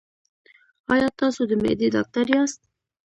ایا 0.93 1.07
تاسو 1.19 1.41
د 1.49 1.51
معدې 1.61 1.87
ډاکټر 1.95 2.25
یاست؟ 2.33 2.59